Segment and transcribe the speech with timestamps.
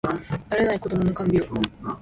[0.49, 1.47] 慣れない子どもの看病